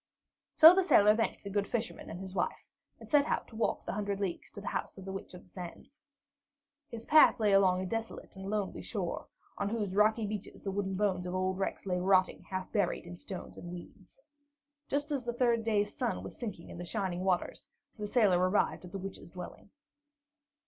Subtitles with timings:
[0.55, 2.65] So the sailor thanked the good fisherman and his wife,
[2.99, 5.43] and set out to walk the hundred leagues to the house of the Witch of
[5.43, 5.99] the Sands.
[6.89, 9.27] His path lay along a desolate and lonely shore,
[9.59, 13.15] on whose rocky beaches the wooden bones of old wrecks lay rotting, half buried in
[13.15, 14.07] stones and weed.
[14.87, 18.83] Just as the third day's sun was sinking in the shining waters, the sailor arrived
[18.85, 19.69] at the Witch's dwelling.